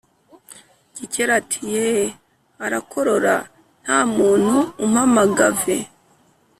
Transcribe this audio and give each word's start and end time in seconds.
Gikeli 0.95 1.31
ati:» 1.39 1.59
yee! 1.73 2.09
Arakorora 2.65 3.35
Nta 3.83 3.99
muntu 4.15 4.55
umpamagave? 4.83 5.75